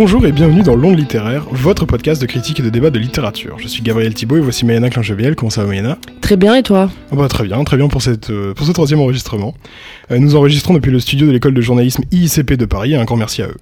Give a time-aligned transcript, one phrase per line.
[0.00, 3.58] Bonjour et bienvenue dans L'Onde littéraire, votre podcast de critique et de débat de littérature.
[3.58, 5.34] Je suis Gabriel Thibault et voici Mayana Clincheviel.
[5.34, 6.88] Comment ça va Mayana Très bien et toi?
[7.10, 9.54] Bah, Très bien, très bien pour, cette, euh, pour ce troisième enregistrement.
[10.12, 13.16] Euh, nous enregistrons depuis le studio de l'école de journalisme IICP de Paris, un grand
[13.16, 13.56] merci à eux.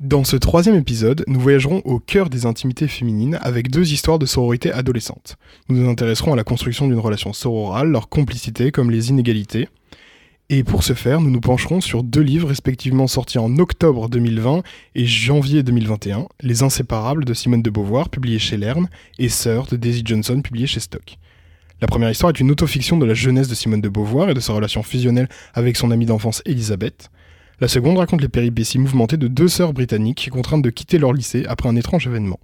[0.00, 4.24] Dans ce troisième épisode, nous voyagerons au cœur des intimités féminines avec deux histoires de
[4.24, 5.36] sororité adolescente.
[5.68, 9.68] Nous nous intéresserons à la construction d'une relation sororale, leur complicité comme les inégalités.
[10.48, 14.62] Et pour ce faire, nous nous pencherons sur deux livres respectivement sortis en octobre 2020
[14.94, 18.88] et janvier 2021, Les Inséparables de Simone de Beauvoir, publié chez Lerne,
[19.18, 21.16] et Sœur de Daisy Johnson, publié chez Stock.
[21.80, 24.40] La première histoire est une autofiction de la jeunesse de Simone de Beauvoir et de
[24.40, 27.10] sa relation fusionnelle avec son amie d'enfance Elisabeth.
[27.60, 31.44] La seconde raconte les péripéties mouvementées de deux sœurs britanniques contraintes de quitter leur lycée
[31.48, 32.40] après un étrange événement.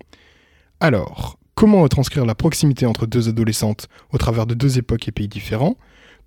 [0.81, 5.29] Alors, comment retranscrire la proximité entre deux adolescentes au travers de deux époques et pays
[5.29, 5.77] différents?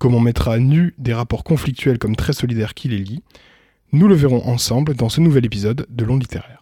[0.02, 3.22] Comment mettre à nu des rapports conflictuels comme très solidaires qui les lient
[3.92, 6.60] Nous le verrons ensemble dans ce nouvel épisode de Long littéraire.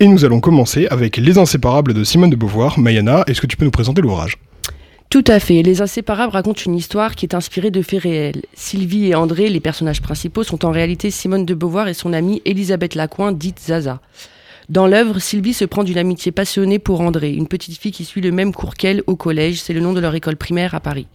[0.00, 2.80] Et nous allons commencer avec Les Inséparables de Simone de Beauvoir.
[2.80, 4.38] Mayana, est-ce que tu peux nous présenter l'ouvrage?
[5.08, 5.62] Tout à fait.
[5.62, 8.42] Les Inséparables racontent une histoire qui est inspirée de faits réels.
[8.54, 12.42] Sylvie et André, les personnages principaux, sont en réalité Simone de Beauvoir et son amie
[12.44, 14.00] Elisabeth Lacoin, dite Zaza.
[14.68, 18.20] Dans l'œuvre, Sylvie se prend d'une amitié passionnée pour André, une petite fille qui suit
[18.20, 21.08] le même cours qu'elle au collège, c'est le nom de leur école primaire à Paris.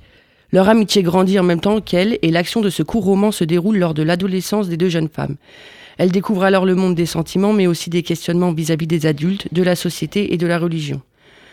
[0.52, 3.78] Leur amitié grandit en même temps qu'elle et l'action de ce court roman se déroule
[3.78, 5.38] lors de l'adolescence des deux jeunes femmes.
[5.98, 9.64] Elles découvrent alors le monde des sentiments, mais aussi des questionnements vis-à-vis des adultes, de
[9.64, 11.02] la société et de la religion.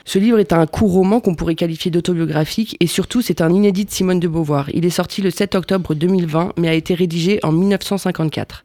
[0.05, 3.87] Ce livre est un court roman qu'on pourrait qualifier d'autobiographique et surtout c'est un inédit
[3.87, 4.69] de Simone de Beauvoir.
[4.75, 8.65] Il est sorti le 7 octobre 2020 mais a été rédigé en 1954.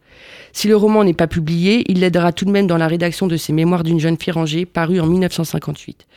[0.51, 3.37] Si le roman n'est pas publié, il l'aidera tout de même dans la rédaction de
[3.37, 6.07] ses mémoires d'une jeune fille rangée parue en 1958.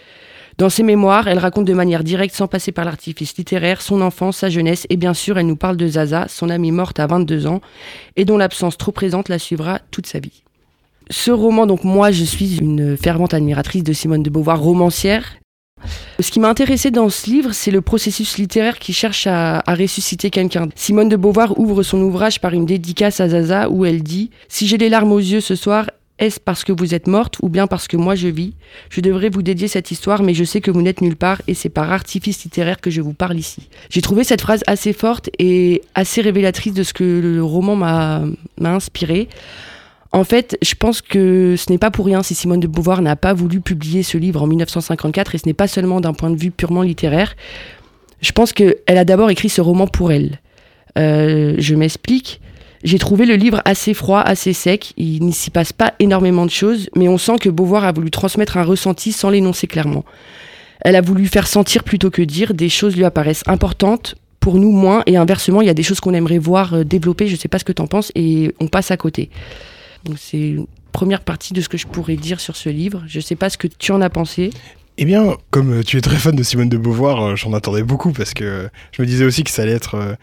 [0.59, 4.39] Dans ses mémoires, elle raconte de manière directe, sans passer par l'artifice littéraire, son enfance,
[4.39, 7.47] sa jeunesse, et bien sûr, elle nous parle de Zaza, son amie morte à 22
[7.47, 7.61] ans,
[8.17, 10.43] et dont l'absence trop présente la suivra toute sa vie.
[11.10, 15.25] Ce roman, donc moi, je suis une fervente admiratrice de Simone de Beauvoir, romancière.
[16.20, 20.31] Ce qui m'a intéressé dans ce livre, c'est le processus littéraire qui cherche à, ressusciter
[20.31, 20.69] quelqu'un.
[20.75, 24.66] Simone de Beauvoir ouvre son ouvrage par une dédicace à Zaza où elle dit Si
[24.66, 25.87] j'ai les larmes aux yeux ce soir,
[26.19, 28.54] est-ce parce que vous êtes morte ou bien parce que moi je vis?
[28.91, 31.54] Je devrais vous dédier cette histoire, mais je sais que vous n'êtes nulle part et
[31.54, 33.69] c'est par artifice littéraire que je vous parle ici.
[33.91, 38.22] J'ai trouvé cette phrase assez forte et assez révélatrice de ce que le roman m'a
[38.62, 39.28] inspiré.
[40.12, 43.17] En fait, je pense que ce n'est pas pour rien si Simone de Beauvoir n'a
[43.17, 46.37] pas voulu publier ce livre en 1954 et ce n'est pas seulement d'un point de
[46.37, 47.34] vue purement littéraire.
[48.21, 50.41] Je pense qu'elle a d'abord écrit ce roman pour elle.
[50.99, 52.41] Euh, je m'explique.
[52.84, 54.93] J'ai trouvé le livre assez froid, assez sec.
[54.99, 58.11] Il n'y s'y passe pas énormément de choses, mais on sent que Beauvoir a voulu
[58.11, 60.05] transmettre un ressenti sans l'énoncer clairement.
[60.83, 62.55] Elle a voulu faire sentir plutôt que dire.
[62.55, 66.00] Des choses lui apparaissent importantes, pour nous moins, et inversement, il y a des choses
[66.00, 67.29] qu'on aimerait voir euh, développer.
[67.29, 69.31] Je ne sais pas ce que tu en penses, et on passe à côté.
[70.16, 73.02] C'est une première partie de ce que je pourrais dire sur ce livre.
[73.06, 74.50] Je ne sais pas ce que tu en as pensé.
[74.98, 78.12] Eh bien, comme tu es très fan de Simone de Beauvoir, euh, j'en attendais beaucoup
[78.12, 80.14] parce que je me disais aussi que ça allait être euh,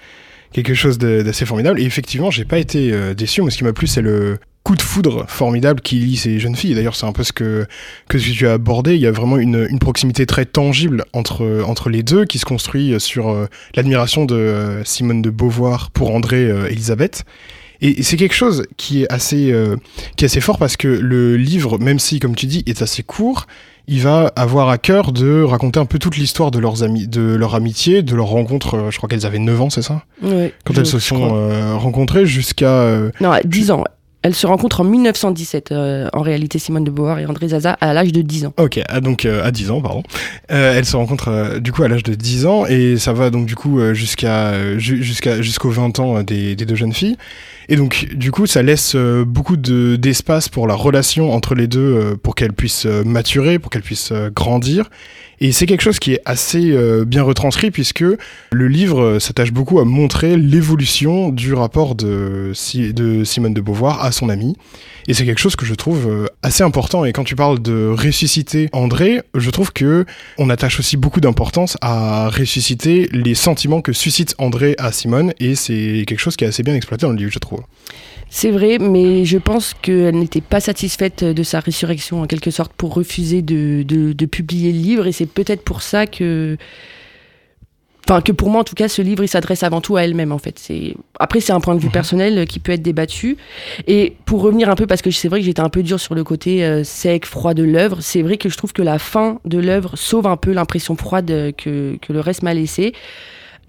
[0.53, 1.81] quelque chose d'assez formidable.
[1.81, 3.41] Et effectivement, j'ai pas été euh, déçu.
[3.41, 6.56] Mais ce qui m'a plu, c'est le coup de foudre formidable qui lie ces jeunes
[6.56, 6.75] filles.
[6.75, 7.66] D'ailleurs, c'est un peu ce que,
[8.07, 8.94] que tu as abordé.
[8.94, 12.46] Il y a vraiment une, une proximité très tangible entre, entre les deux qui se
[12.46, 17.23] construit sur l'admiration de Simone de Beauvoir pour André Elisabeth.
[17.81, 19.75] Et c'est quelque chose qui est assez, euh,
[20.16, 23.03] qui est assez fort parce que le livre, même si, comme tu dis, est assez
[23.03, 23.47] court,
[23.88, 27.22] il va avoir à cœur de raconter un peu toute l'histoire de leurs amis, de
[27.35, 28.75] leur amitié, de leur rencontre.
[28.75, 30.51] euh, Je crois qu'elles avaient 9 ans, c'est ça Oui.
[30.66, 32.69] Quand elles se sont euh, rencontrées jusqu'à.
[32.81, 33.84] euh, Non, 10 ans.
[34.22, 37.94] Elles se rencontrent en 1917, euh, en réalité, Simone de Beauvoir et André Zaza, à
[37.94, 38.53] l'âge de 10 ans.
[38.57, 40.03] Ok, ah, donc euh, à 10 ans, pardon.
[40.51, 43.29] Euh, elles se rencontrent euh, du coup à l'âge de 10 ans et ça va
[43.29, 47.16] donc du coup jusqu'à ju- jusqu'à jusqu'aux 20 ans des, des deux jeunes filles.
[47.72, 51.68] Et donc du coup ça laisse euh, beaucoup de d'espace pour la relation entre les
[51.68, 54.90] deux euh, pour qu'elles puissent euh, maturer, pour qu'elles puissent euh, grandir.
[55.42, 58.03] Et c'est quelque chose qui est assez euh, bien retranscrit puisque
[58.52, 63.62] le livre euh, s'attache beaucoup à montrer l'évolution du rapport de, Si- de Simone de
[63.62, 64.56] Beauvoir à son amie.
[65.08, 67.06] Et c'est quelque chose que je trouve euh, assez important.
[67.06, 70.06] Et quand tu parles de ressusciter André, je trouve que
[70.38, 75.34] on attache aussi beaucoup d'importance à ressusciter les sentiments que suscite André à Simone.
[75.40, 77.62] Et c'est quelque chose qui est assez bien exploité dans le livre, je trouve.
[78.32, 82.72] C'est vrai, mais je pense qu'elle n'était pas satisfaite de sa résurrection, en quelque sorte,
[82.74, 85.08] pour refuser de, de- de publier le livre.
[85.08, 86.58] Et c'est peut-être pour ça que.
[88.08, 90.31] Enfin, que pour moi, en tout cas, ce livre, il s'adresse avant tout à elle-même,
[90.31, 90.58] en fait.
[90.58, 90.96] C'est...
[91.20, 91.91] Après, c'est un point de vue Mhm.
[91.91, 93.37] personnel qui peut être débattu.
[93.85, 96.16] Et pour revenir un peu, parce que c'est vrai que j'étais un peu dur sur
[96.16, 99.40] le côté euh, sec, froid de l'œuvre, c'est vrai que je trouve que la fin
[99.46, 102.93] de l'œuvre sauve un peu l'impression froide que, que le reste m'a laissé.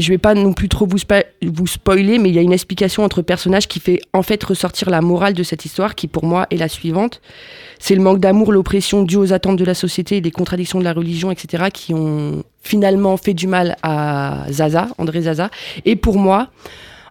[0.00, 3.23] Je vais pas non plus trop vous, spoiler, mais il y a une explication entre
[3.23, 6.56] personnages qui fait en fait ressortir la morale de cette histoire, qui pour moi est
[6.56, 7.20] la suivante.
[7.79, 10.93] C'est le manque d'amour, l'oppression due aux attentes de la société, les contradictions de la
[10.93, 15.50] religion, etc., qui ont finalement fait du mal à Zaza, André Zaza.
[15.85, 16.49] Et pour moi,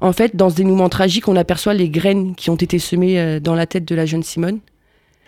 [0.02, 3.40] en fait, dans ce dénouement tragique, on aperçoit les graines qui ont été semées euh,
[3.40, 4.60] dans la tête de la jeune Simone.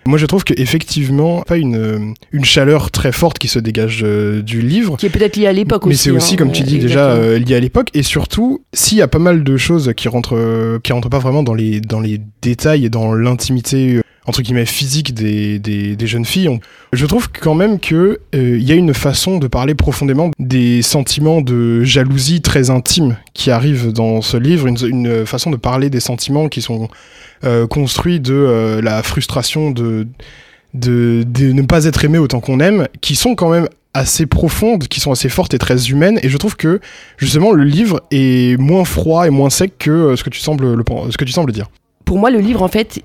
[0.05, 4.41] Moi, je trouve qu'effectivement, pas une, euh, une chaleur très forte qui se dégage euh,
[4.41, 4.97] du livre.
[4.97, 5.89] Qui est peut-être liée à l'époque aussi.
[5.89, 7.89] Mais c'est aussi, hein, comme tu dis, déjà lié à l'époque.
[7.93, 11.43] Et surtout, s'il y a pas mal de choses qui rentrent, qui rentrent pas vraiment
[11.43, 16.59] dans les, dans les détails et dans l'intimité entre guillemets physique des, des, jeunes filles.
[16.93, 21.41] Je trouve quand même que il y a une façon de parler profondément des sentiments
[21.41, 25.99] de jalousie très intimes qui arrivent dans ce livre, une, une façon de parler des
[25.99, 26.87] sentiments qui sont
[27.43, 30.07] euh, construits de euh, la frustration de,
[30.75, 34.87] de, de ne pas être aimé autant qu'on aime, qui sont quand même assez profondes,
[34.87, 36.19] qui sont assez fortes et très humaines.
[36.21, 36.79] Et je trouve que
[37.17, 40.75] justement le livre est moins froid et moins sec que euh, ce que tu sembles,
[40.75, 41.65] le, ce que tu sembles dire
[42.11, 43.01] pour moi, le livre, en fait,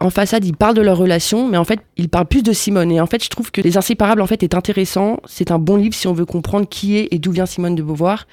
[0.00, 2.92] en façade, il parle de leur relation, mais en fait, il parle plus de Simone.
[2.92, 5.18] Et en fait, je trouve que Les Inséparables, en fait, est intéressant.
[5.24, 7.82] C'est un bon livre si on veut comprendre qui est et d'où vient Simone de
[7.82, 8.26] Beauvoir.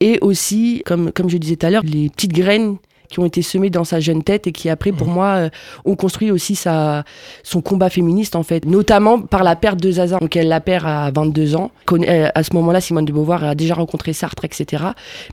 [0.00, 3.42] Et aussi, comme, comme je disais tout à l'heure, les petites graines qui ont été
[3.42, 5.12] semés dans sa jeune tête et qui après pour mmh.
[5.12, 5.48] moi euh,
[5.84, 7.04] ont construit aussi sa,
[7.42, 10.18] son combat féministe en fait, notamment par la perte de Zaza.
[10.18, 11.70] Donc elle la perd à 22 ans.
[11.92, 14.84] Euh, à ce moment-là, Simone de Beauvoir a déjà rencontré Sartre, etc.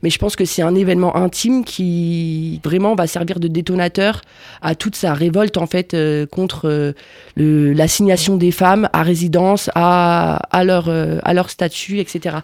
[0.02, 4.22] Mais je pense que c'est un événement intime qui vraiment va servir de détonateur
[4.62, 6.94] à toute sa révolte en fait euh, contre
[7.36, 12.36] l'assignation des femmes à résidence, à, à, leur, à leur statut, etc.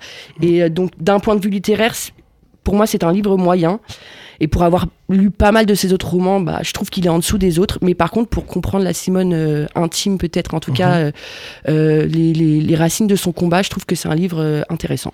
[0.42, 1.94] Et donc d'un point de vue littéraire,
[2.64, 3.80] pour moi c'est un livre moyen.
[4.40, 7.10] Et pour avoir lu pas mal de ses autres romans, bah, je trouve qu'il est
[7.10, 7.78] en dessous des autres.
[7.82, 11.04] Mais par contre, pour comprendre la Simone euh, intime, peut-être, en tout cas, mhm.
[11.04, 11.12] euh,
[11.68, 15.12] euh, les, les, racines de son combat, je trouve que c'est un livre intéressant.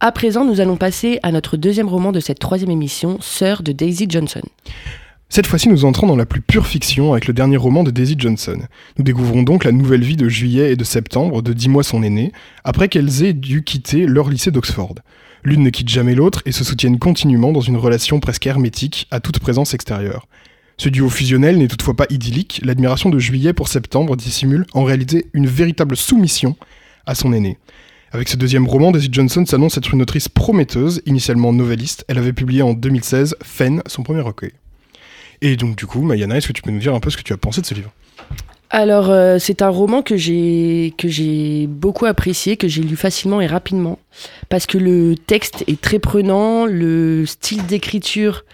[0.00, 3.72] À présent, nous allons passer à notre deuxième roman de cette troisième émission, Sœur de
[3.72, 4.40] Daisy Johnson.
[5.28, 8.16] Cette fois-ci, nous entrons dans la plus pure fiction avec le dernier roman de Daisy
[8.18, 8.58] Johnson.
[8.98, 12.02] Nous découvrons donc la nouvelle vie de juillet et de septembre de dix mois son
[12.02, 12.32] aîné,
[12.64, 14.96] après qu'elles aient dû quitter leur lycée d'Oxford.
[15.44, 19.18] L'une ne quitte jamais l'autre et se soutiennent continuellement dans une relation presque hermétique à
[19.18, 20.28] toute présence extérieure.
[20.76, 25.26] Ce duo fusionnel n'est toutefois pas idyllique, l'admiration de juillet pour septembre dissimule en réalité
[25.32, 26.56] une véritable soumission
[27.06, 27.58] à son aîné.
[28.12, 32.04] Avec ce deuxième roman, Daisy Johnson s'annonce être une autrice prometteuse, initialement novelliste.
[32.08, 34.52] Elle avait publié en 2016 Fen, son premier recueil.
[35.40, 37.22] Et donc du coup, Mayana, est-ce que tu peux nous dire un peu ce que
[37.22, 37.90] tu as pensé de ce livre?
[38.74, 43.42] Alors, euh, c'est un roman que j'ai que j'ai beaucoup apprécié, que j'ai lu facilement
[43.42, 43.98] et rapidement,
[44.48, 48.46] parce que le texte est très prenant, le style d'écriture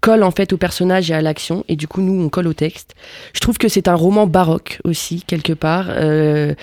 [0.00, 2.54] colle en fait au personnage et à l'action, et du coup nous on colle au
[2.54, 2.94] texte.
[3.34, 5.88] Je trouve que c'est un roman baroque aussi quelque part.
[5.90, 6.54] Euh,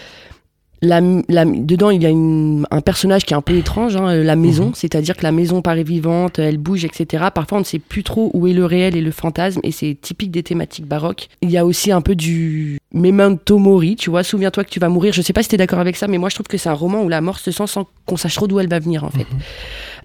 [0.84, 1.02] la,
[1.46, 4.76] dedans, il y a un personnage qui est un peu étrange, hein, la maison, mhm.
[4.76, 7.26] c'est-à-dire que la maison paraît vivante, elle bouge, etc.
[7.34, 9.98] Parfois, on ne sait plus trop où est le réel et le fantasme, et c'est
[10.00, 11.30] typique des thématiques baroques.
[11.42, 14.90] Il y a aussi un peu du memento mori, tu vois, souviens-toi que tu vas
[14.90, 15.14] mourir.
[15.14, 16.70] Je sais pas si tu es d'accord avec ça, mais moi, je trouve que c'est
[16.70, 19.04] un roman où la mort se sent sans qu'on sache trop d'où elle va venir,
[19.04, 19.30] en fait.
[19.32, 19.40] Mhm.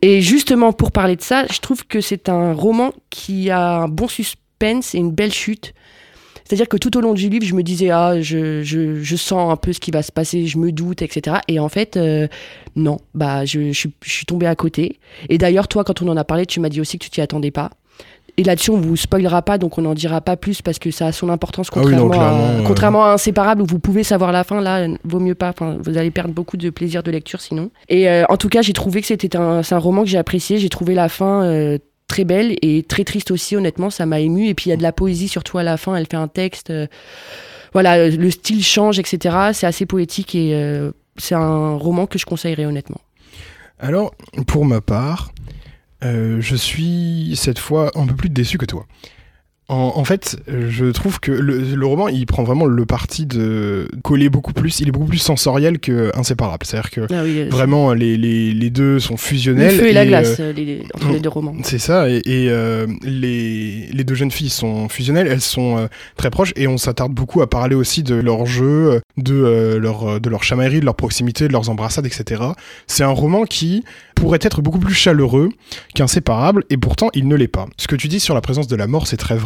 [0.03, 3.89] Et justement, pour parler de ça, je trouve que c'est un roman qui a un
[3.89, 5.75] bon suspense et une belle chute.
[6.49, 9.53] C'est-à-dire que tout au long du livre, je me disais, ah, je, je, je, sens
[9.53, 11.37] un peu ce qui va se passer, je me doute, etc.
[11.47, 12.27] Et en fait, euh,
[12.75, 14.99] non, bah, je, je, suis tombée à côté.
[15.29, 17.21] Et d'ailleurs, toi, quand on en a parlé, tu m'as dit aussi que tu t'y
[17.21, 17.73] attendais pas.
[18.39, 21.09] Et là-dessus, on vous spoilera pas, donc on n'en dira pas plus parce que ça
[21.09, 24.63] a son importance ah contrairement, à, contrairement à Inséparable où vous pouvez savoir la fin.
[24.63, 25.53] Là, vaut mieux pas.
[25.61, 27.71] vous allez perdre beaucoup de plaisir de lecture sinon.
[27.91, 30.57] Et euh, en tout cas, j'ai trouvé que c'était un, un roman que j'ai apprécié.
[30.59, 31.79] J'ai trouvé la fin euh,
[32.09, 34.49] très belle et très triste aussi, honnêtement, ça m'a ému.
[34.49, 36.27] Et puis il y a de la poésie, surtout à la fin, elle fait un
[36.27, 36.71] texte.
[36.71, 36.87] Euh,
[37.73, 39.37] voilà, le style change, etc.
[39.53, 43.01] C'est assez poétique et euh, c'est un roman que je conseillerais honnêtement.
[43.79, 44.15] Alors,
[44.47, 45.33] pour ma part,
[46.03, 48.87] euh, je suis cette fois un peu plus déçu que toi.
[49.71, 54.55] En, fait, je trouve que le, roman, il prend vraiment le parti de coller beaucoup
[54.55, 54.81] plus.
[54.81, 56.65] Il est beaucoup plus sensoriel que inséparable.
[56.65, 59.77] C'est-à-dire que ah vraiment, les, les, les, deux sont fusionnels.
[59.77, 61.55] Le feu et, la glace, euh, les, entre les deux romans.
[61.65, 62.09] C'est ça.
[62.09, 65.27] Et, euh, les, les deux jeunes filles sont fusionnelles.
[65.27, 66.55] Elles sont euh, très proches.
[66.57, 70.81] Et on s'attarde beaucoup à parler aussi de leur jeu, de, leur, de leur chamaillerie,
[70.81, 72.43] de leur proximité, de leurs embrassades, etc.
[72.87, 73.85] C'est un roman qui
[74.15, 75.51] pourrait être beaucoup plus chaleureux
[75.95, 76.65] qu'inséparable.
[76.71, 77.67] Et pourtant, il ne l'est pas.
[77.77, 79.37] Ce que tu dis sur la présence de la mort, c'est très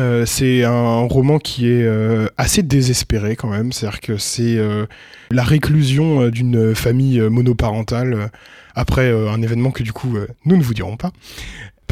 [0.00, 3.72] Euh, c'est un roman qui est euh, assez désespéré quand même.
[3.72, 4.86] C'est-à-dire que c'est euh,
[5.30, 8.30] la réclusion d'une famille monoparentale
[8.74, 11.12] après un événement que du coup nous ne vous dirons pas.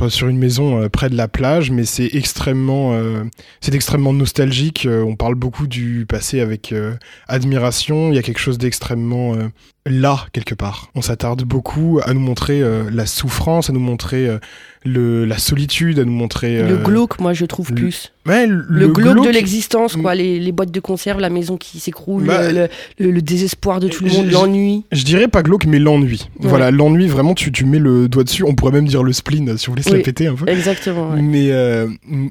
[0.08, 3.00] Sur une maison près de la plage, mais c'est extrêmement,
[3.60, 4.88] c'est extrêmement nostalgique.
[4.90, 6.74] on parle beaucoup du passé avec
[7.28, 8.10] admiration.
[8.10, 9.36] Il y a quelque chose d'extrêmement
[9.86, 10.90] là quelque part.
[10.94, 14.38] On s'attarde beaucoup à nous montrer euh, la souffrance, à nous montrer euh,
[14.84, 18.12] le, la solitude, à nous montrer Le euh, glauque, moi, je trouve le- plus.
[18.26, 20.14] ouais, le, Le, glauque, de l'existence, quoi.
[20.16, 22.40] Les, les boîtes de conserve, la maison qui s'écroule, Bah,
[22.98, 24.84] le, désespoir de tout le monde, l'ennui.
[24.90, 26.28] Je dirais pas glauque, mais l'ennui.
[26.40, 26.48] Ouais.
[26.48, 28.42] Voilà, l'ennui, vraiment, tu, tu mets le doigt dessus.
[28.44, 29.98] On pourrait même dire le spleen, si vous voulez se Oui.
[29.98, 30.48] la péter un peu.
[30.48, 31.10] Exactement.
[31.10, 31.22] ouais.
[31.22, 31.52] Mais,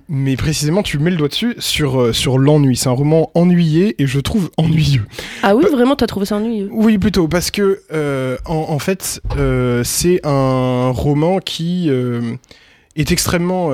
[0.09, 2.75] mais précisément, tu mets le doigt dessus sur, sur l'ennui.
[2.75, 5.05] C'est un roman ennuyé et je trouve ennuyeux.
[5.41, 6.69] Ah oui, Bah- vraiment, t'as trouvé ça ennuyeux?
[6.71, 12.35] Oui, plutôt, parce que euh, en, en fait, euh, c'est un roman qui euh,
[12.95, 13.71] est extrêmement,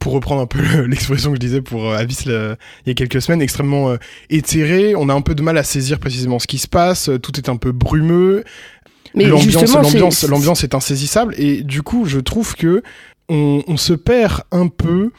[0.00, 2.56] pour reprendre un peu l'expression que je disais pour Avis il
[2.86, 3.96] y a quelques semaines, extrêmement
[4.28, 4.94] éthéré.
[4.96, 7.08] On a un peu de mal à saisir précisément ce qui se passe.
[7.22, 8.44] Tout est un peu brumeux.
[9.14, 12.82] Mais L'ambiance, l'ambiance, est insaisissable et du coup, je trouve que
[13.30, 15.12] on, on se perd un peu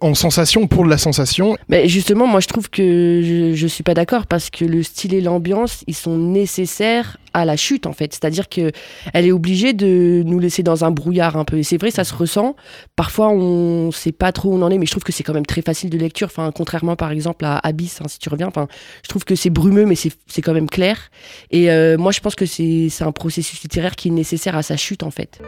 [0.00, 1.56] en sensation pour de la sensation.
[1.68, 5.14] Mais justement, moi, je trouve que je, je suis pas d'accord parce que le style
[5.14, 8.12] et l'ambiance, ils sont nécessaires à la chute, en fait.
[8.12, 8.72] C'est-à-dire que
[9.14, 11.58] elle est obligée de nous laisser dans un brouillard un peu.
[11.58, 12.56] Et c'est vrai, ça se ressent.
[12.94, 15.34] Parfois, on sait pas trop où on en est, mais je trouve que c'est quand
[15.34, 16.26] même très facile de lecture.
[16.26, 18.48] Enfin, contrairement, par exemple, à Abyss, hein, si tu reviens.
[18.48, 18.68] Enfin,
[19.02, 21.10] je trouve que c'est brumeux, mais c'est quand même clair.
[21.50, 24.76] Et euh, moi, je pense que c'est un processus littéraire qui est nécessaire à sa
[24.76, 25.40] chute, en fait.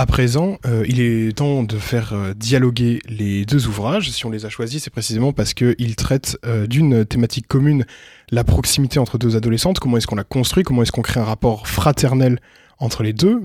[0.00, 4.08] À présent, euh, il est temps de faire euh, dialoguer les deux ouvrages.
[4.10, 7.84] Si on les a choisis, c'est précisément parce qu'ils traitent euh, d'une thématique commune,
[8.30, 9.78] la proximité entre deux adolescentes.
[9.78, 10.64] Comment est-ce qu'on la construit?
[10.64, 12.40] Comment est-ce qu'on crée un rapport fraternel
[12.78, 13.42] entre les deux?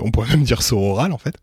[0.00, 1.34] On pourrait même dire sororal en fait.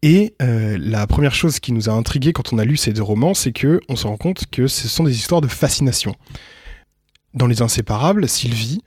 [0.00, 3.34] Et la première chose qui nous a intrigué quand on a lu ces deux romans,
[3.34, 6.14] c'est que on se rend compte que ce sont des histoires de fascination.
[7.34, 8.80] Dans Les Inséparables, Sylvie,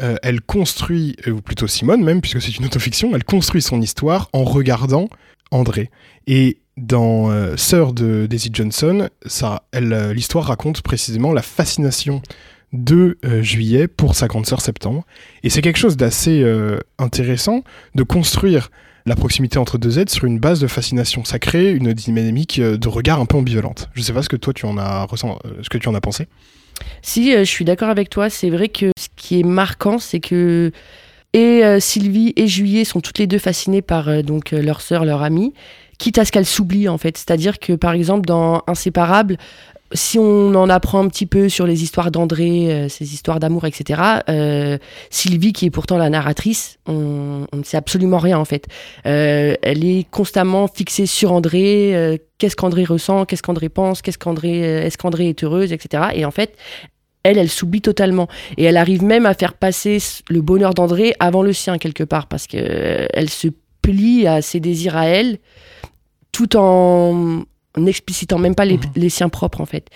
[0.00, 3.80] euh, elle construit, euh, ou plutôt Simone même, puisque c'est une autofiction, elle construit son
[3.80, 5.08] histoire en regardant
[5.50, 5.90] André.
[6.26, 9.08] Et dans euh, Sœur de Daisy Johnson,
[9.74, 12.22] l'histoire raconte précisément la fascination
[12.72, 15.04] de Juillet pour sa grande sœur Septembre.
[15.42, 16.42] Et c'est quelque chose d'assez
[16.98, 18.70] intéressant de construire
[19.04, 21.22] la proximité entre deux êtres sur une base de fascination.
[21.26, 23.90] Ça crée une dynamique de regard un peu ambivalente.
[23.92, 25.06] Je sais pas ce que toi tu en as
[25.60, 26.28] ce que tu en as pensé.
[27.02, 28.30] Si, je suis d'accord avec toi.
[28.30, 28.91] C'est vrai que
[29.32, 30.72] qui est marquant, c'est que
[31.32, 34.82] et euh, Sylvie et Juillet sont toutes les deux fascinées par euh, donc euh, leur
[34.82, 35.54] sœur, leur amie,
[35.96, 37.16] quitte à ce qu'elles s'oublient en fait.
[37.16, 39.38] C'est-à-dire que par exemple dans Inséparables,
[39.94, 43.64] si on en apprend un petit peu sur les histoires d'André, euh, ses histoires d'amour,
[43.64, 44.02] etc.,
[45.08, 48.66] Sylvie, qui est pourtant la narratrice, on, ne sait absolument rien en fait.
[49.04, 54.98] Elle est constamment fixée sur André, qu'est-ce qu'André ressent, qu'est-ce qu'André pense, qu'est-ce qu'André, est-ce
[54.98, 56.04] qu'André est heureuse, etc.
[56.14, 56.54] Et en fait,
[57.24, 58.28] elle, elle s'oublie totalement.
[58.56, 59.98] Et elle arrive même à faire passer
[60.28, 63.48] le bonheur d'André avant le sien, quelque part, parce que euh, elle se
[63.82, 65.38] plie à ses désirs à elle,
[66.32, 67.42] tout en
[67.76, 68.82] n'explicitant même pas les, Mhm.
[68.96, 69.86] les siens propres, en fait.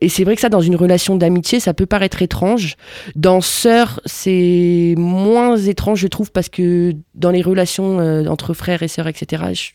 [0.00, 2.76] Et c'est vrai que ça, dans une relation d'amitié, ça peut paraître étrange.
[3.16, 8.82] Dans Sœur, c'est moins étrange, je trouve, parce que dans les relations euh, entre frères
[8.82, 9.70] et sœurs, etc., je,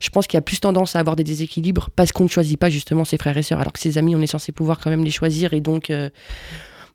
[0.00, 2.58] je pense qu'il y a plus tendance à avoir des déséquilibres parce qu'on ne choisit
[2.58, 4.90] pas justement ses frères et sœurs, alors que ses amis, on est censé pouvoir quand
[4.90, 5.52] même les choisir.
[5.54, 6.10] Et donc, euh,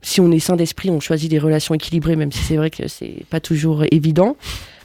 [0.01, 2.88] si on est sain d'esprit, on choisit des relations équilibrées, même si c'est vrai que
[2.88, 4.38] c'est pas toujours évident.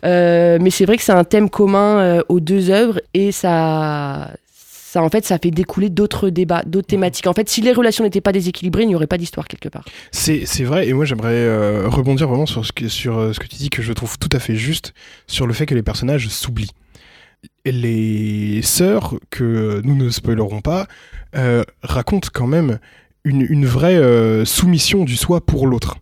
[0.04, 4.30] Euh, mais c'est vrai que c'est un thème commun euh, aux deux œuvres et ça,
[4.94, 7.26] en fait, ça fait découler d'autres débats, d'autres thématiques.
[7.26, 9.84] En fait, si les relations n'étaient pas déséquilibrées, il n'y aurait pas d'histoire quelque part.
[10.12, 14.18] C'est vrai, et moi j'aimerais rebondir vraiment sur, ce que tu dis, que je trouve
[14.18, 14.94] tout à fait juste,
[15.26, 16.70] sur le fait que les personnages s'oublient.
[17.64, 20.86] Les sœurs, que nous ne spoilerons pas,
[21.36, 22.78] euh, racontent quand même
[23.24, 25.98] une, une vraie euh, soumission du soi pour l'autre.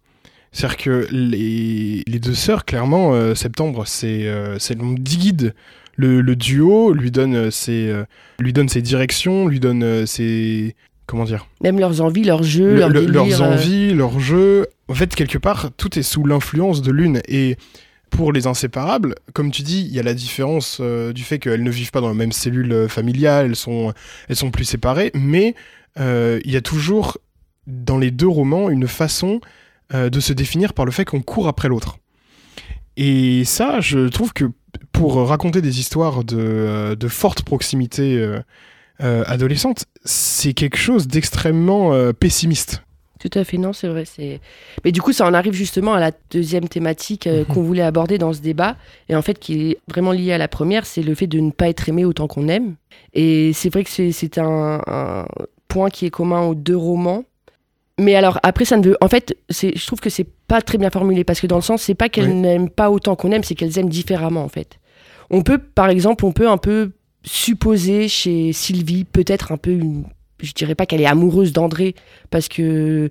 [0.53, 5.55] C'est-à-dire que les, les deux sœurs, clairement, euh, Septembre, c'est le guide
[5.97, 7.91] le, le duo, lui donne, ses,
[8.39, 10.77] lui donne ses directions, lui donne ses...
[11.07, 11.47] Comment dire?
[11.63, 14.67] Même leurs envies, leurs jeux, le- leurs, le- délires, leurs envies, leurs jeux.
[14.89, 17.21] En fait, quelque part, tout est sous l'influence de l'une.
[17.29, 17.57] Et
[18.11, 21.63] pour les inséparables, comme tu dis, il y a la différence euh, du fait qu'elles
[21.63, 25.55] ne vivent pas dans la même cellule euh, familiale, elles sont, plus séparées, mais
[25.99, 27.19] euh, il y a toujours,
[27.67, 29.41] dans les deux romans, une façon
[29.93, 31.99] de se définir par le fait qu'on court après l'autre.
[32.97, 34.47] Et ça, je trouve que
[34.91, 38.29] pour raconter des histoires de, forte proximité
[38.99, 42.83] adolescente, c'est quelque chose d'extrêmement pessimiste.
[43.29, 44.05] Tout à fait, non, c'est vrai.
[44.05, 44.41] C'est.
[44.85, 47.45] Mais du coup, ça en arrive justement à la deuxième thématique euh, Mhm.
[47.47, 48.77] qu'on voulait aborder dans ce débat,
[49.09, 51.51] et en fait qui est vraiment liée à la première, c'est le fait de ne
[51.51, 52.77] pas être aimé autant qu'on aime.
[53.15, 55.27] Et c'est vrai que c'est- c'est un, un
[55.69, 57.25] point qui est commun aux deux romans.
[57.99, 58.97] Mais alors après, ça ne veut.
[59.01, 61.63] En fait, c'est- je trouve que c'est pas très bien formulé parce que dans le
[61.63, 62.35] sens, c'est pas qu'elles Oui.
[62.35, 64.79] n'aiment pas autant qu'on aime, c'est qu'elles aiment différemment en fait.
[65.31, 66.93] On peut, par exemple, on peut un peu
[67.25, 70.05] supposer chez Sylvie peut-être un peu une
[70.41, 71.95] je dirais pas qu'elle est amoureuse d'André,
[72.31, 73.11] parce que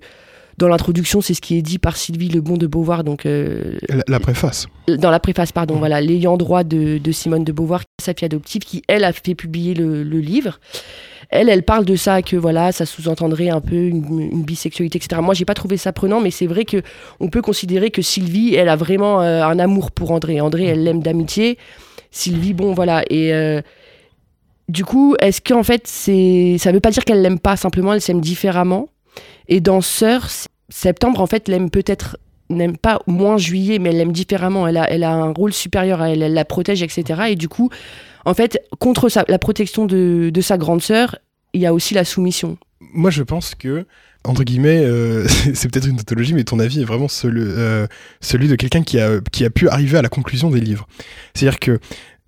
[0.58, 3.04] dans l'introduction, c'est ce qui est dit par Sylvie Le Bon de Beauvoir.
[3.04, 3.76] Donc, euh,
[4.08, 4.68] la, préface.
[4.88, 5.78] Dans la préface, pardon, mmh.
[5.78, 9.74] voilà, l'ayant droit de, Simone de Beauvoir, sa fille adoptive, qui, elle, a fait publier
[9.74, 10.58] le, livre.
[11.28, 15.20] Elle, elle parle de ça, que voilà, ça sous-entendrait un peu une, bisexualité, etc.
[15.22, 16.78] Moi, j'ai pas trouvé ça prenant, mais c'est vrai que
[17.20, 20.40] on peut considérer que Sylvie, elle a vraiment euh, un amour pour André.
[20.40, 21.58] André, elle l'aime d'amitié.
[22.10, 23.02] Sylvie, bon, voilà.
[23.10, 23.60] Et euh,
[24.68, 28.00] du coup, est-ce qu'en fait, c'est, ça veut pas dire qu'elle l'aime pas, simplement, elle
[28.00, 28.88] s'aime différemment?
[29.48, 30.28] Et dans Sœur,
[30.68, 32.16] Septembre, en fait, l'aime peut-être
[32.48, 34.66] n'aime pas moins juillet, mais elle l'aime différemment.
[34.66, 37.22] Elle a, un rôle supérieur à elle, elle la protège, etc.
[37.30, 37.70] Et du coup,
[38.24, 41.16] en fait, contre la protection de, sa grande sœur,
[41.52, 42.58] il y a aussi la soumission.
[42.92, 43.86] Moi, je pense que,
[44.24, 47.86] entre guillemets, euh, c'est peut-être une tautologie, mais ton avis est vraiment celui, euh,
[48.20, 50.86] celui de quelqu'un qui a, qui a pu arriver à la conclusion des livres.
[51.34, 51.78] C'est-à-dire que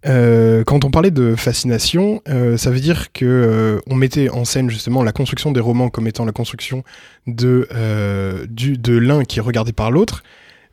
[0.07, 4.45] euh, quand on parlait de fascination, euh, ça veut dire que euh, on mettait en
[4.45, 6.85] scène justement la construction des romans comme étant la construction
[7.27, 7.69] de,
[8.49, 10.23] du, de l'un qui est regardé par l'autre,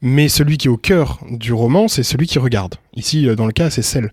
[0.01, 2.75] mais celui qui est au cœur du roman, c'est celui qui regarde.
[2.95, 4.11] Ici, dans le cas, c'est celle.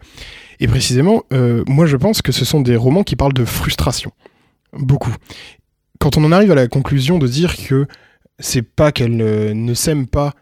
[0.61, 1.25] Et précisément,
[1.66, 4.12] moi je pense que ce sont des romans qui parlent de frustration.
[4.73, 5.14] Beaucoup.
[6.00, 7.87] Quand on en arrive à la conclusion de dire que
[8.38, 10.33] c'est pas qu'elle ne s'aime pas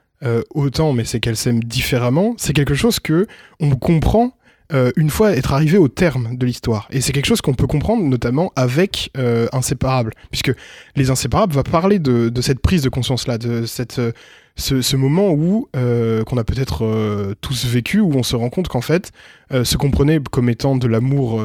[0.54, 3.26] autant, mais c'est qu'elle s'aime différemment, c'est quelque chose que
[3.58, 4.32] on comprend
[4.72, 6.86] euh, une fois être arrivé au terme de l'histoire.
[6.90, 10.52] Et c'est quelque chose qu'on peut comprendre notamment avec euh, Inséparables, puisque
[10.96, 14.12] Les Inséparables va parler de, cette prise de conscience-là, de cette, euh,
[14.56, 19.10] ce, moment où, qu'on a peut-être tous vécu, où on se rend compte qu'en fait,
[19.50, 21.42] ce qu'on prenait comme étant de l'amour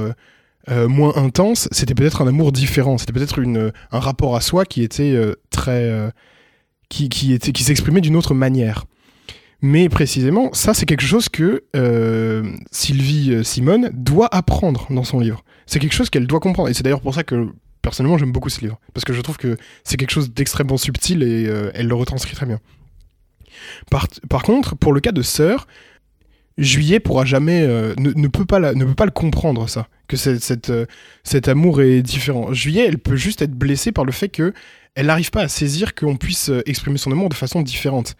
[0.69, 5.17] moins intense, c'était peut-être un amour différent, c'était peut-être un rapport à soi qui était
[5.49, 6.11] très...
[6.89, 8.85] qui, qui, était, qui s'exprimait d'une autre manière.
[9.65, 15.19] Mais précisément, ça c'est quelque chose que euh, Sylvie euh, Simone doit apprendre dans son
[15.19, 15.43] livre.
[15.65, 16.69] C'est quelque chose qu'elle doit comprendre.
[16.69, 17.47] Et c'est d'ailleurs pour ça que
[17.81, 18.79] personnellement j'aime beaucoup ce livre.
[18.93, 22.35] Parce que je trouve que c'est quelque chose d'extrêmement subtil et euh, elle le retranscrit
[22.35, 22.59] très bien.
[23.89, 25.65] Par, contre, pour le cas de Sœur,
[26.59, 27.65] Juillet pourra jamais,
[27.97, 32.53] ne, peut pas ne peut pas le comprendre ça, que cet amour est différent.
[32.53, 34.53] Juillet, elle peut juste être blessée par le fait que
[34.93, 38.15] elle n'arrive pas à saisir qu'on puisse exprimer son amour de façon différente.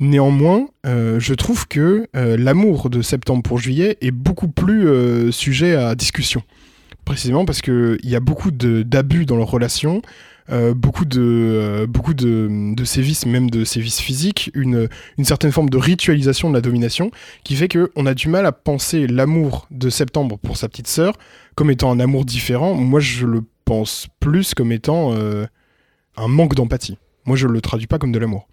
[0.00, 5.30] Néanmoins, euh, je trouve que euh, l'amour de septembre pour juillet est beaucoup plus euh,
[5.30, 6.42] sujet à discussion.
[7.04, 10.02] Précisément parce qu'il y a beaucoup d'abus dans leur relation,
[10.76, 12.12] beaucoup, de, beaucoup
[12.84, 17.10] sévices, même de sévices physiques, une, une, certaine forme de ritualisation de la domination
[17.42, 21.14] qui fait qu'on a du mal à penser l'amour de septembre pour sa petite sœur
[21.56, 22.74] comme étant un amour différent.
[22.74, 25.12] Moi, je le pense plus comme étant
[26.16, 26.98] un manque d'empathie.
[27.24, 28.46] Moi, je le traduis pas comme de l'amour.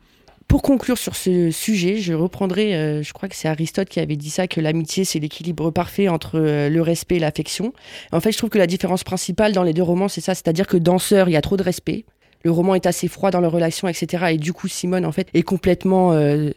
[0.49, 4.15] Pour conclure sur ce sujet, je reprendrai, euh, je crois que c'est Aristote qui avait
[4.15, 7.71] dit ça, que l'amitié, c'est l'équilibre parfait entre euh, le respect et l'affection.
[8.11, 10.65] En fait, je trouve que la différence principale dans les deux romans, c'est ça, c'est-à-dire
[10.65, 12.03] que dans Sœur, il y a trop de respect.
[12.43, 14.25] Le roman est assez froid dans leur relation, etc.
[14.31, 16.49] Et du coup, Simone, en fait, est complètement euh,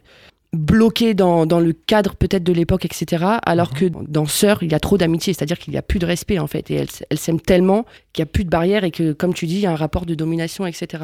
[0.53, 3.23] bloquée dans, dans, le cadre peut-être de l'époque, etc.
[3.45, 3.77] Alors mhm.
[3.77, 6.39] que dans Sœur, il y a trop d'amitié, c'est-à-dire qu'il n'y a plus de respect,
[6.39, 6.71] en fait.
[6.71, 9.45] Et elle, elle s'aime tellement qu'il n'y a plus de barrière et que, comme tu
[9.45, 11.03] dis, il y a un rapport de domination, etc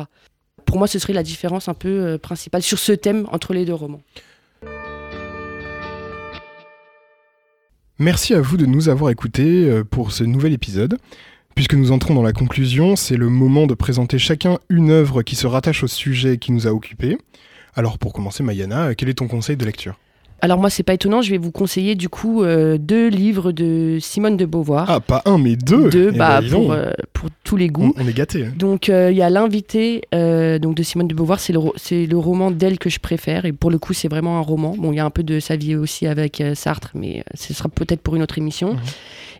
[0.69, 3.65] pour moi, ce serait la différence un peu euh, principale sur ce thème entre les
[3.65, 4.03] deux romans.
[7.97, 10.99] Merci à vous de nous avoir écoutés euh, pour ce nouvel épisode.
[11.55, 15.35] Puisque nous entrons dans la conclusion, c'est le moment de présenter chacun une œuvre qui
[15.35, 17.17] se rattache au sujet qui nous a occupés.
[17.73, 19.97] Alors pour commencer, Mayana, quel est ton conseil de lecture?
[20.41, 23.97] Alors moi, c'est pas étonnant, je vais vous conseiller du coup euh, deux livres de
[23.99, 24.89] Simone de Beauvoir.
[24.89, 27.93] Ah, pas un, mais deux Deux, eh bah, ben, pour, euh, pour, tous les goûts.
[27.97, 28.45] On, est gâtés.
[28.45, 28.53] Hein.
[28.57, 31.59] Donc euh, il y a L'invité donc de Simone de Beauvoir, c'est le,
[32.05, 34.75] le roman d'elle que je préfère, et pour le coup, c'est vraiment un roman.
[34.77, 37.69] Bon, il y a un peu de sa vie aussi avec Sartre, mais ce sera
[37.69, 38.73] peut-être pour une autre émission.
[38.73, 38.79] Mhm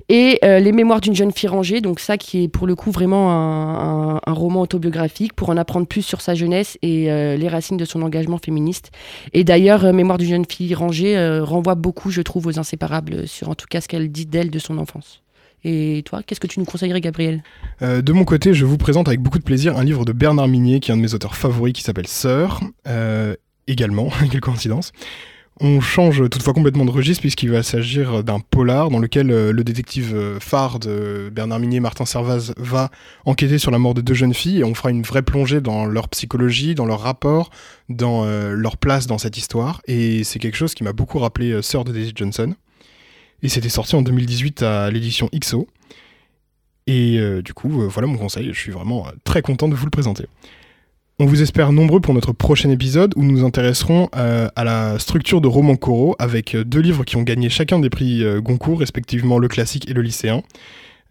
[0.10, 2.90] et euh, Les Mémoires d'une jeune fille rangée, donc ça qui est pour le coup
[2.90, 7.78] vraiment un, roman autobiographique pour en apprendre plus sur sa jeunesse et euh, les racines
[7.78, 8.92] de son engagement féministe.
[9.34, 13.50] Et d'ailleurs, euh, Mémoires d'une jeune fille rangée renvoie beaucoup, je trouve, aux inséparables sur
[13.50, 15.22] en tout cas ce qu'elle dit d'elle de son enfance.
[15.64, 17.44] Et toi, qu'est-ce que tu nous conseillerais, Gabriel?
[17.82, 20.80] De mon côté, je vous présente avec beaucoup de plaisir un livre de Bernard Minier,
[20.80, 22.62] qui est un de mes auteurs favoris, qui s'appelle Sœur,
[23.68, 24.92] également, quelle coïncidence.
[25.62, 29.66] On change toutefois complètement de registre puisqu'il va s'agir d'un polar dans lequel euh, le
[29.66, 32.90] détective euh, phare de Bernard Minier, Martin Servaz, va
[33.26, 35.86] enquêter sur la mort de deux jeunes filles et on fera une vraie plongée dans
[35.86, 37.50] leur psychologie, dans leur rapport,
[37.90, 39.82] dans euh, leur place dans cette histoire.
[39.86, 42.56] Et c'est quelque chose qui m'a beaucoup rappelé Sœur de Daisy Johnson.
[43.44, 45.68] Et c'était sorti en 2018 à l'édition XO.
[46.88, 48.48] Et du coup, voilà mon conseil.
[48.52, 50.26] Je suis vraiment très content de vous le présenter.
[51.22, 54.98] On vous espère nombreux pour notre prochain épisode où nous nous intéresserons euh, à la
[55.00, 58.40] structure de Roman Coro avec euh, deux livres qui ont gagné chacun des prix euh,
[58.40, 60.44] Goncourt, respectivement le classique et le lycéen.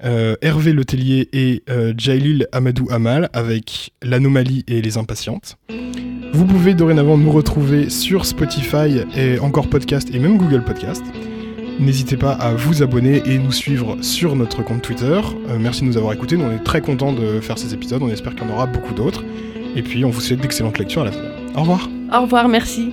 [0.04, 1.62] euh, Hervé Letellier et
[1.98, 5.58] Jailil Amadou Amal avec L'Anomalie et les Impatientes.
[6.32, 11.02] Vous pouvez dorénavant nous retrouver sur Spotify et encore podcast et même Google Podcast.
[11.80, 15.20] N'hésitez pas à vous abonner et nous suivre sur notre compte Twitter.
[15.60, 18.08] Merci de nous avoir écoutés, nous on est très contents de faire ces épisodes, on
[18.08, 19.24] espère qu'il y en aura beaucoup d'autres.
[19.76, 21.20] Et puis on vous souhaite d'excellentes lectures à la fin.
[21.56, 22.90] Au revoir Au revoir, merci.